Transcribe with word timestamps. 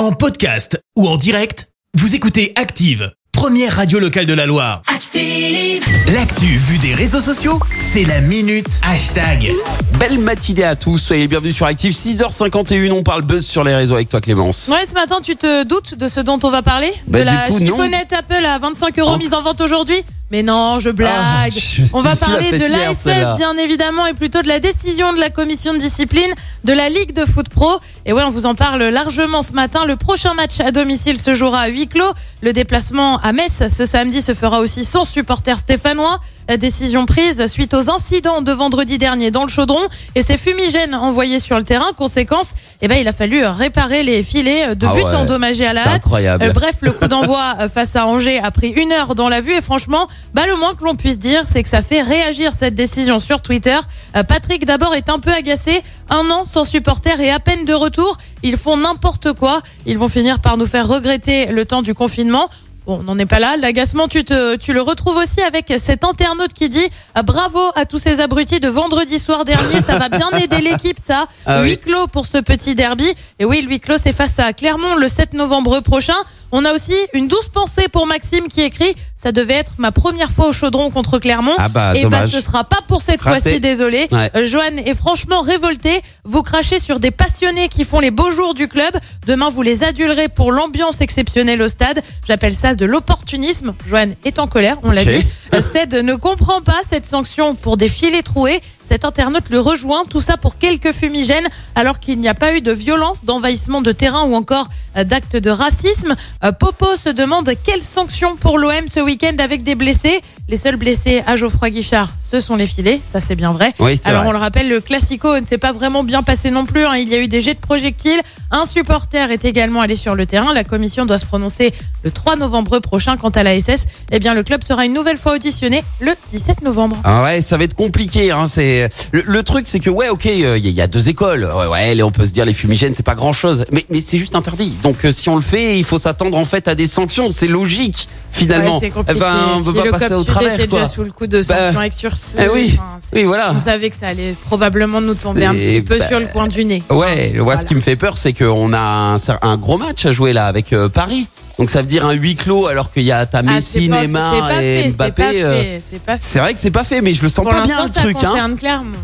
En 0.00 0.12
podcast 0.12 0.80
ou 0.96 1.06
en 1.06 1.18
direct, 1.18 1.68
vous 1.92 2.14
écoutez 2.14 2.54
Active, 2.56 3.12
première 3.32 3.76
radio 3.76 3.98
locale 3.98 4.24
de 4.24 4.32
la 4.32 4.46
Loire. 4.46 4.80
Active. 4.86 5.84
L'actu 6.14 6.46
vue 6.56 6.78
des 6.78 6.94
réseaux 6.94 7.20
sociaux, 7.20 7.60
c'est 7.78 8.04
la 8.04 8.22
minute 8.22 8.80
hashtag. 8.82 9.52
Belle 9.98 10.18
matinée 10.18 10.64
à 10.64 10.74
tous, 10.74 10.96
soyez 10.96 11.20
les 11.24 11.28
bienvenus 11.28 11.54
sur 11.54 11.66
Active 11.66 11.92
6h51, 11.92 12.92
on 12.92 13.02
parle 13.02 13.20
buzz 13.20 13.44
sur 13.44 13.62
les 13.62 13.74
réseaux 13.74 13.92
avec 13.96 14.08
toi 14.08 14.22
Clémence. 14.22 14.68
Ouais, 14.68 14.86
ce 14.88 14.94
matin, 14.94 15.18
tu 15.22 15.36
te 15.36 15.64
doutes 15.64 15.94
de 15.94 16.08
ce 16.08 16.20
dont 16.20 16.38
on 16.44 16.50
va 16.50 16.62
parler? 16.62 16.94
Bah, 17.06 17.18
De 17.18 17.24
la 17.24 17.48
coup, 17.48 17.58
non. 17.60 17.76
chiffonnette 17.76 18.14
Apple 18.14 18.46
à 18.46 18.58
25 18.58 18.98
euros 19.00 19.12
Oh. 19.16 19.18
mise 19.18 19.34
en 19.34 19.42
vente 19.42 19.60
aujourd'hui? 19.60 20.02
Mais 20.30 20.42
non, 20.42 20.78
je 20.78 20.90
blague. 20.90 21.10
Ah, 21.16 21.50
je- 21.50 21.82
On 21.92 22.02
va 22.02 22.10
parler 22.16 22.50
de 22.52 22.64
l'ASS, 22.72 23.04
bien 23.36 23.56
évidemment, 23.56 24.06
et 24.06 24.14
plutôt 24.14 24.42
de 24.42 24.48
la 24.48 24.60
décision 24.60 25.12
de 25.12 25.18
la 25.18 25.30
commission 25.30 25.72
de 25.74 25.78
discipline 25.78 26.32
de 26.64 26.72
la 26.72 26.88
Ligue 26.88 27.12
de 27.12 27.24
foot 27.24 27.48
pro. 27.48 27.78
Et 28.06 28.12
ouais, 28.12 28.22
on 28.22 28.30
vous 28.30 28.46
en 28.46 28.54
parle 28.54 28.82
largement 28.84 29.42
ce 29.42 29.52
matin. 29.52 29.84
Le 29.86 29.96
prochain 29.96 30.34
match 30.34 30.60
à 30.60 30.70
domicile 30.70 31.18
se 31.18 31.34
jouera 31.34 31.60
à 31.62 31.66
huis 31.68 31.86
clos. 31.86 32.12
Le 32.42 32.52
déplacement 32.52 33.18
à 33.18 33.32
Metz 33.32 33.62
ce 33.70 33.86
samedi 33.86 34.22
se 34.22 34.34
fera 34.34 34.60
aussi 34.60 34.84
sans 34.84 35.04
supporters 35.04 35.58
stéphanois. 35.58 36.20
La 36.50 36.56
décision 36.56 37.06
prise 37.06 37.46
suite 37.46 37.74
aux 37.74 37.90
incidents 37.90 38.42
de 38.42 38.50
vendredi 38.50 38.98
dernier 38.98 39.30
dans 39.30 39.42
le 39.42 39.48
chaudron 39.48 39.78
et 40.16 40.24
ces 40.24 40.36
fumigènes 40.36 40.96
envoyés 40.96 41.38
sur 41.38 41.56
le 41.56 41.62
terrain. 41.62 41.92
Conséquence, 41.96 42.54
eh 42.82 42.88
ben, 42.88 42.96
il 42.96 43.06
a 43.06 43.12
fallu 43.12 43.46
réparer 43.46 44.02
les 44.02 44.24
filets 44.24 44.74
de 44.74 44.84
Ah 44.84 44.92
ouais, 44.92 45.04
endommagés 45.14 45.64
à 45.64 45.72
la 45.72 45.82
hâte. 45.82 45.94
incroyable. 45.94 46.46
Euh, 46.46 46.52
bref, 46.52 46.78
le 46.80 46.90
coup 46.90 47.06
d'envoi 47.06 47.54
face 47.72 47.94
à 47.94 48.04
Angers 48.04 48.40
a 48.40 48.50
pris 48.50 48.70
une 48.70 48.90
heure 48.90 49.14
dans 49.14 49.28
la 49.28 49.40
vue 49.40 49.52
et 49.52 49.60
franchement, 49.60 50.08
bah, 50.34 50.48
le 50.48 50.56
moins 50.56 50.74
que 50.74 50.82
l'on 50.82 50.96
puisse 50.96 51.20
dire, 51.20 51.44
c'est 51.46 51.62
que 51.62 51.68
ça 51.68 51.82
fait 51.82 52.02
réagir 52.02 52.50
cette 52.58 52.74
décision 52.74 53.20
sur 53.20 53.42
Twitter. 53.42 53.78
Euh, 54.16 54.24
Patrick 54.24 54.66
d'abord 54.66 54.96
est 54.96 55.08
un 55.08 55.20
peu 55.20 55.30
agacé. 55.30 55.80
Un 56.08 56.28
an 56.32 56.42
sans 56.42 56.64
supporter 56.64 57.20
et 57.20 57.30
à 57.30 57.38
peine 57.38 57.64
de 57.64 57.74
retour, 57.74 58.16
ils 58.42 58.56
font 58.56 58.76
n'importe 58.76 59.34
quoi. 59.34 59.60
Ils 59.86 59.98
vont 59.98 60.08
finir 60.08 60.40
par 60.40 60.56
nous 60.56 60.66
faire 60.66 60.88
regretter 60.88 61.46
le 61.46 61.64
temps 61.64 61.82
du 61.82 61.94
confinement. 61.94 62.48
Bon, 62.86 62.98
on 63.00 63.02
n'en 63.02 63.18
est 63.18 63.26
pas 63.26 63.38
là. 63.40 63.56
L'agacement, 63.56 64.08
tu, 64.08 64.24
te, 64.24 64.56
tu 64.56 64.72
le 64.72 64.80
retrouves 64.82 65.16
aussi 65.16 65.40
avec 65.42 65.72
cet 65.82 66.04
internaute 66.04 66.52
qui 66.54 66.68
dit 66.68 66.88
euh, 67.16 67.22
bravo 67.22 67.60
à 67.74 67.84
tous 67.84 67.98
ces 67.98 68.20
abrutis 68.20 68.60
de 68.60 68.68
vendredi 68.68 69.18
soir 69.18 69.44
dernier. 69.44 69.80
Ça 69.86 69.98
va 69.98 70.08
bien 70.08 70.30
aider 70.30 70.60
l'équipe, 70.60 70.98
ça. 71.04 71.26
Ah 71.46 71.62
Huis 71.62 71.70
oui. 71.70 71.78
clos 71.78 72.06
pour 72.06 72.26
ce 72.26 72.38
petit 72.38 72.74
derby. 72.74 73.06
Et 73.38 73.44
oui, 73.44 73.62
le 73.62 73.68
huis 73.68 73.80
clos, 73.80 73.96
c'est 73.98 74.12
face 74.12 74.38
à 74.38 74.52
Clermont 74.52 74.94
le 74.94 75.08
7 75.08 75.32
novembre 75.34 75.80
prochain. 75.80 76.14
On 76.52 76.64
a 76.64 76.72
aussi 76.72 76.94
une 77.12 77.28
douce 77.28 77.48
pensée 77.48 77.88
pour 77.88 78.06
Maxime 78.06 78.48
qui 78.48 78.60
écrit 78.60 78.94
Ça 79.14 79.32
devait 79.32 79.54
être 79.54 79.72
ma 79.78 79.92
première 79.92 80.30
fois 80.30 80.48
au 80.48 80.52
chaudron 80.52 80.90
contre 80.90 81.18
Clermont. 81.18 81.54
Ah 81.58 81.68
bah, 81.68 81.92
et 81.94 82.02
bah, 82.04 82.18
dommage. 82.18 82.30
ce 82.30 82.40
sera 82.40 82.64
pas 82.64 82.80
pour 82.88 83.02
cette 83.02 83.22
fois-ci, 83.22 83.60
désolé. 83.60 84.08
Ouais. 84.12 84.30
Euh, 84.36 84.44
Johan 84.46 84.76
est 84.84 84.94
franchement 84.94 85.40
révolté. 85.40 86.00
Vous 86.24 86.42
crachez 86.42 86.78
sur 86.78 87.00
des 87.00 87.10
passionnés 87.10 87.68
qui 87.68 87.84
font 87.84 88.00
les 88.00 88.10
beaux 88.10 88.30
jours 88.30 88.54
du 88.54 88.68
club. 88.68 88.94
Demain, 89.26 89.50
vous 89.50 89.62
les 89.62 89.82
adulerez 89.84 90.28
pour 90.28 90.52
l'ambiance 90.52 91.00
exceptionnelle 91.00 91.62
au 91.62 91.68
stade. 91.68 92.00
J'appelle 92.26 92.54
ça 92.54 92.69
de 92.74 92.84
l'opportunisme. 92.84 93.74
Johan 93.88 94.10
est 94.24 94.38
en 94.38 94.46
colère, 94.46 94.76
on 94.82 94.90
l'a 94.90 95.04
dit. 95.04 95.24
Euh, 95.54 95.62
Ced 95.62 95.92
ne 95.94 96.14
comprend 96.14 96.60
pas 96.60 96.80
cette 96.88 97.06
sanction 97.06 97.54
pour 97.54 97.76
des 97.76 97.88
filets 97.88 98.22
troués. 98.22 98.60
Cet 98.88 99.04
internaute 99.04 99.50
le 99.50 99.60
rejoint, 99.60 100.02
tout 100.04 100.20
ça 100.20 100.36
pour 100.36 100.58
quelques 100.58 100.92
fumigènes, 100.92 101.48
alors 101.76 102.00
qu'il 102.00 102.18
n'y 102.18 102.28
a 102.28 102.34
pas 102.34 102.56
eu 102.56 102.60
de 102.60 102.72
violence, 102.72 103.24
d'envahissement 103.24 103.82
de 103.82 103.92
terrain 103.92 104.24
ou 104.24 104.34
encore 104.34 104.68
euh, 104.96 105.04
d'actes 105.04 105.36
de 105.36 105.50
racisme. 105.50 106.16
Euh, 106.44 106.52
Popo 106.52 106.96
se 106.96 107.08
demande 107.08 107.50
quelle 107.64 107.82
sanction 107.82 108.36
pour 108.36 108.58
l'OM 108.58 108.88
ce 108.88 109.00
week-end 109.00 109.36
avec 109.38 109.62
des 109.62 109.76
blessés. 109.76 110.20
Les 110.50 110.56
seuls 110.56 110.74
blessés 110.74 111.22
à 111.28 111.36
Geoffroy 111.36 111.70
Guichard, 111.70 112.08
ce 112.20 112.40
sont 112.40 112.56
les 112.56 112.66
filets, 112.66 112.98
ça 113.12 113.20
c'est 113.20 113.36
bien 113.36 113.52
vrai. 113.52 113.72
Oui, 113.78 114.00
Alors 114.04 114.22
vrai. 114.22 114.30
on 114.30 114.32
le 114.32 114.38
rappelle, 114.38 114.68
le 114.68 114.80
Classico 114.80 115.38
ne 115.38 115.46
s'est 115.46 115.58
pas 115.58 115.72
vraiment 115.72 116.02
bien 116.02 116.24
passé 116.24 116.50
non 116.50 116.66
plus. 116.66 116.84
hein. 116.84 116.96
Il 116.96 117.08
y 117.08 117.14
a 117.14 117.18
eu 117.18 117.28
des 117.28 117.40
jets 117.40 117.54
de 117.54 117.60
projectiles. 117.60 118.20
Un 118.50 118.66
supporter 118.66 119.30
est 119.30 119.44
également 119.44 119.80
allé 119.80 119.94
sur 119.94 120.16
le 120.16 120.26
terrain. 120.26 120.52
La 120.52 120.64
commission 120.64 121.06
doit 121.06 121.18
se 121.20 121.24
prononcer 121.24 121.72
le 122.02 122.10
3 122.10 122.34
novembre 122.34 122.80
prochain. 122.80 123.16
Quant 123.16 123.28
à 123.28 123.44
la 123.44 123.60
SS, 123.60 123.86
eh 124.10 124.18
bien 124.18 124.34
le 124.34 124.42
club 124.42 124.64
sera 124.64 124.84
une 124.84 124.92
nouvelle 124.92 125.18
fois 125.18 125.34
auditionné 125.36 125.84
le 126.00 126.14
17 126.32 126.62
novembre. 126.62 126.96
Ah 127.04 127.22
ouais, 127.22 127.42
ça 127.42 127.56
va 127.56 127.62
être 127.62 127.74
compliqué. 127.74 128.32
Hein. 128.32 128.46
C'est 128.48 128.88
le, 129.12 129.22
le 129.24 129.42
truc, 129.44 129.68
c'est 129.68 129.78
que 129.78 129.88
ouais, 129.90 130.08
ok, 130.08 130.26
euh, 130.26 130.58
il 130.58 130.64
y, 130.64 130.66
a- 130.66 130.70
il 130.70 130.74
y 130.74 130.80
a 130.82 130.88
deux 130.88 131.08
écoles. 131.08 131.44
Ouais, 131.44 131.66
ouais, 131.66 132.02
on 132.02 132.10
peut 132.10 132.26
se 132.26 132.32
dire 132.32 132.44
les 132.44 132.54
fumigènes, 132.54 132.96
c'est 132.96 133.04
pas 133.06 133.14
grand 133.14 133.32
chose, 133.32 133.64
mais 133.70 133.84
mais 133.88 134.00
c'est 134.00 134.18
juste 134.18 134.34
interdit. 134.34 134.72
Donc 134.82 135.04
euh, 135.04 135.12
si 135.12 135.28
on 135.28 135.36
le 135.36 135.42
fait, 135.42 135.78
il 135.78 135.84
faut 135.84 136.00
s'attendre 136.00 136.36
en 136.36 136.44
fait 136.44 136.66
à 136.66 136.74
des 136.74 136.88
sanctions. 136.88 137.30
C'est 137.30 137.46
logique 137.46 138.08
finalement. 138.32 138.78
Ouais. 138.80 138.92
Eh 139.08 139.14
ben, 139.14 139.36
on 139.56 139.62
peut 139.62 139.72
pas 139.74 139.90
passer 139.98 140.14
au 140.14 140.24
Sud 140.24 140.26
travers 140.40 140.54
était 140.60 140.68
quoi. 140.68 140.78
déjà 140.80 140.90
sous 140.90 141.02
le 141.04 141.10
coup 141.10 141.26
de 141.26 141.42
Bah, 141.42 141.64
sanctions 141.64 141.80
avec 141.80 141.92
sursis. 141.92 142.36
eh 142.38 142.48
oui, 142.48 142.72
Enfin, 142.78 142.98
oui, 143.14 143.22
voilà. 143.24 143.52
On 143.54 143.58
savait 143.58 143.90
que 143.90 143.96
ça 143.96 144.08
allait 144.08 144.34
probablement 144.46 145.00
nous 145.00 145.14
tomber 145.14 145.46
un 145.46 145.54
petit 145.54 145.82
peu 145.82 145.98
bah, 145.98 146.08
sur 146.08 146.20
le 146.20 146.26
coin 146.26 146.46
du 146.48 146.64
nez. 146.64 146.82
Ouais, 146.90 147.32
moi 147.34 147.44
Voilà. 147.44 147.60
ce 147.60 147.66
qui 147.66 147.74
me 147.74 147.80
fait 147.80 147.96
peur, 147.96 148.16
c'est 148.18 148.32
qu'on 148.32 148.72
a 148.72 148.78
un, 148.78 149.16
un 149.42 149.56
gros 149.56 149.78
match 149.78 150.04
à 150.06 150.12
jouer 150.12 150.32
là 150.32 150.46
avec 150.46 150.72
euh, 150.72 150.88
Paris. 150.88 151.26
Donc 151.58 151.68
ça 151.68 151.80
veut 151.82 151.86
dire 151.86 152.06
un 152.06 152.12
huis 152.12 152.36
clos 152.36 152.68
alors 152.68 152.90
qu'il 152.90 153.02
y 153.02 153.12
a 153.12 153.26
ta 153.26 153.38
Ah, 153.40 153.42
Messi, 153.42 153.90
c'est 153.90 154.00
Neymar 154.02 154.48
pas 154.48 154.62
et 154.62 154.82
fait, 154.84 154.90
Mbappé. 154.92 155.22
C'est 155.32 155.44
euh, 155.44 155.78
c'est 156.20 156.38
vrai 156.38 156.54
que 156.54 156.58
c'est 156.60 156.70
pas 156.70 156.84
fait, 156.84 157.02
mais 157.02 157.12
je 157.12 157.22
le 157.22 157.28
sens 157.28 157.44
Pour 157.44 157.52
pas 157.52 157.66
bien 157.66 157.82
le 157.82 157.88
ça 157.92 158.00
truc. 158.00 158.16
Hein. 158.24 158.50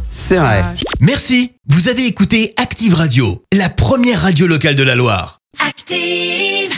C'est 0.09 0.37
vrai. 0.39 0.63
Ah, 0.65 0.73
Merci, 1.01 1.53
vous 1.69 1.89
avez 1.89 2.07
écouté 2.07 2.55
Active 2.57 2.95
Radio, 2.95 3.43
la 3.53 3.69
première 3.69 4.23
radio 4.23 4.47
locale 4.47 4.75
de 4.75 4.83
la 4.85 4.95
Loire. 4.95 5.41
Active. 5.69 6.71